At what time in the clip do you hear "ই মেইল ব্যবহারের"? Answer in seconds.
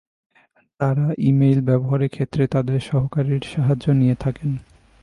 1.19-2.09